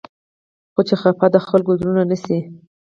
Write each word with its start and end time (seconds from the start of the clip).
خو 0.73 0.81
چې 0.87 0.95
خفه 1.01 1.27
د 1.33 1.37
خلقو 1.47 1.71
زړونه 1.79 2.03
نه 2.11 2.17
شي 2.23 2.37